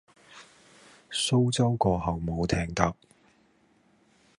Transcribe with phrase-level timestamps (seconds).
[1.11, 2.95] 蘇州過後冇艇搭